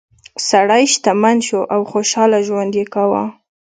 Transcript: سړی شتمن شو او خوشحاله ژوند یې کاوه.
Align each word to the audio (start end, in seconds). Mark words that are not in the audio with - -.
سړی 0.49 0.83
شتمن 0.93 1.37
شو 1.47 1.59
او 1.73 1.81
خوشحاله 1.91 2.39
ژوند 2.47 2.71
یې 2.79 2.85
کاوه. 2.93 3.23